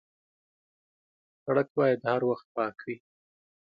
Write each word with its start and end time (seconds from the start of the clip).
سړک 1.43 1.67
باید 1.79 1.99
هر 2.11 2.21
وخت 2.29 2.47
پاک 2.55 2.75
وي. 2.85 2.95